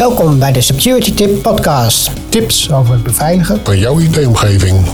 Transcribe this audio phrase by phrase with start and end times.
[0.00, 2.10] Welkom bij de Security Tip Podcast.
[2.30, 4.86] Tips over het beveiligen van jouw IT-omgeving.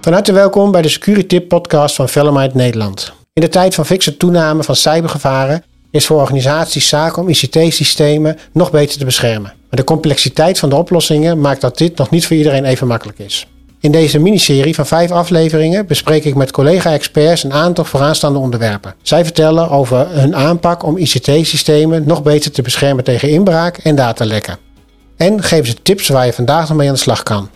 [0.00, 3.12] Van harte welkom bij de Security Tip Podcast van Velomind Nederland.
[3.32, 8.70] In de tijd van fikse toename van cybergevaren is voor organisaties zaak om ICT-systemen nog
[8.70, 9.52] beter te beschermen.
[9.70, 13.18] Maar de complexiteit van de oplossingen maakt dat dit nog niet voor iedereen even makkelijk
[13.18, 13.46] is.
[13.80, 18.94] In deze miniserie van vijf afleveringen bespreek ik met collega-experts een aantal vooraanstaande onderwerpen.
[19.02, 24.58] Zij vertellen over hun aanpak om ICT-systemen nog beter te beschermen tegen inbraak en datalekken.
[25.16, 27.48] En geven ze tips waar je vandaag nog mee aan de slag kan.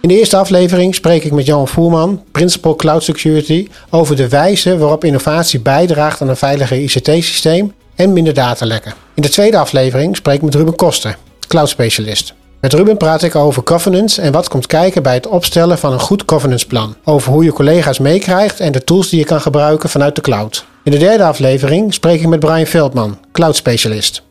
[0.00, 4.78] In de eerste aflevering spreek ik met Johan Voerman, Principal Cloud Security, over de wijze
[4.78, 8.92] waarop innovatie bijdraagt aan een veiliger ICT-systeem en minder datalekken.
[9.14, 11.16] In de tweede aflevering spreek ik met Ruben Koster,
[11.46, 12.34] Cloud Specialist.
[12.64, 16.00] Met Ruben praat ik over governance en wat komt kijken bij het opstellen van een
[16.00, 16.96] goed governance plan.
[17.04, 20.66] Over hoe je collega's meekrijgt en de tools die je kan gebruiken vanuit de cloud.
[20.84, 24.22] In de derde aflevering spreek ik met Brian Veldman, cloud specialist.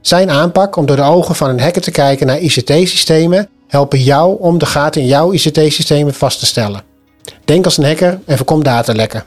[0.00, 4.40] Zijn aanpak om door de ogen van een hacker te kijken naar ICT-systemen helpen jou
[4.40, 6.82] om de gaten in jouw ICT-systemen vast te stellen.
[7.44, 9.24] Denk als een hacker en voorkom datalekken.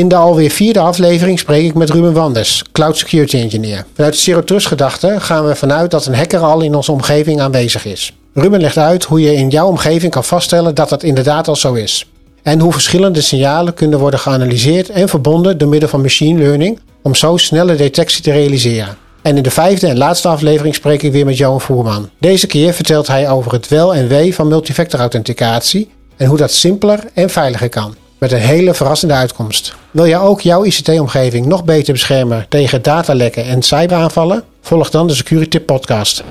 [0.00, 3.84] In de alweer vierde aflevering spreek ik met Ruben Wanders, Cloud Security Engineer.
[3.94, 7.40] Vanuit de Zero Trust gedachte gaan we vanuit dat een hacker al in onze omgeving
[7.40, 8.12] aanwezig is.
[8.34, 11.74] Ruben legt uit hoe je in jouw omgeving kan vaststellen dat dat inderdaad al zo
[11.74, 12.06] is.
[12.42, 17.14] En hoe verschillende signalen kunnen worden geanalyseerd en verbonden door middel van machine learning om
[17.14, 18.96] zo snelle detectie te realiseren.
[19.22, 22.10] En in de vijfde en laatste aflevering spreek ik weer met Johan Voerman.
[22.18, 26.52] Deze keer vertelt hij over het wel en wee van multifactor authenticatie en hoe dat
[26.52, 29.74] simpeler en veiliger kan met een hele verrassende uitkomst.
[29.90, 34.44] Wil jij ook jouw ICT-omgeving nog beter beschermen tegen datalekken en cyberaanvallen?
[34.60, 36.24] Volg dan de Security Podcast.